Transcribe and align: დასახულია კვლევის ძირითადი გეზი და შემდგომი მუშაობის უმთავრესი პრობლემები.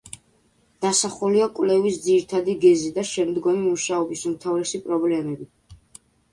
დასახულია 0.85 1.49
კვლევის 1.59 1.99
ძირითადი 2.07 2.57
გეზი 2.65 2.91
და 2.97 3.05
შემდგომი 3.11 3.63
მუშაობის 3.69 4.27
უმთავრესი 4.33 4.85
პრობლემები. 4.89 5.53